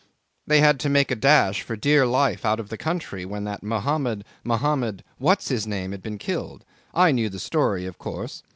They 0.47 0.61
had 0.61 0.79
to 0.79 0.89
make 0.89 1.11
a 1.11 1.15
dash 1.15 1.61
for 1.61 1.75
dear 1.75 2.07
life 2.07 2.43
out 2.43 2.59
of 2.59 2.69
the 2.69 2.75
country 2.77 3.23
when 3.23 3.43
that 3.43 3.61
Mohammed 3.61 4.25
Mohammed 4.43 5.03
What's 5.19 5.49
his 5.49 5.67
name 5.67 5.91
had 5.91 6.01
been 6.01 6.17
killed. 6.17 6.65
I 6.91 7.11
knew 7.11 7.29
the 7.29 7.37
story, 7.37 7.85
of 7.85 7.99
course. 7.99 8.41